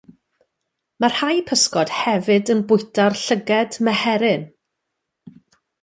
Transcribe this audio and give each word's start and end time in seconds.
Mae 1.03 1.11
rhai 1.15 1.43
pysgod 1.49 1.93
hefyd 1.99 2.51
yn 2.55 2.65
bwyta'r 2.73 3.19
llygaid 3.21 3.81
meheryn. 3.89 4.49